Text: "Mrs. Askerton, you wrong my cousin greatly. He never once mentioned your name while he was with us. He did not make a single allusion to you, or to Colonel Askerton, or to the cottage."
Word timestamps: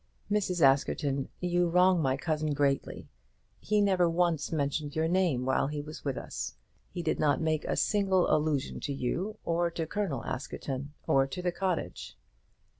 "Mrs. 0.31 0.61
Askerton, 0.63 1.29
you 1.41 1.69
wrong 1.69 2.01
my 2.01 2.17
cousin 2.17 2.53
greatly. 2.55 3.07
He 3.59 3.81
never 3.81 4.09
once 4.09 4.51
mentioned 4.51 4.95
your 4.95 5.07
name 5.07 5.45
while 5.45 5.67
he 5.67 5.79
was 5.79 6.03
with 6.03 6.17
us. 6.17 6.55
He 6.89 7.03
did 7.03 7.19
not 7.19 7.39
make 7.39 7.65
a 7.65 7.77
single 7.77 8.27
allusion 8.35 8.79
to 8.79 8.93
you, 8.93 9.37
or 9.45 9.69
to 9.69 9.85
Colonel 9.85 10.25
Askerton, 10.25 10.95
or 11.05 11.27
to 11.27 11.43
the 11.43 11.51
cottage." 11.51 12.17